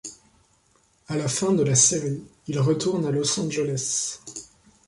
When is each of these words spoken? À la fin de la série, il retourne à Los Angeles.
À 1.09 1.15
la 1.15 1.27
fin 1.27 1.51
de 1.53 1.61
la 1.61 1.75
série, 1.75 2.23
il 2.47 2.59
retourne 2.59 3.05
à 3.05 3.11
Los 3.11 3.39
Angeles. 3.39 4.17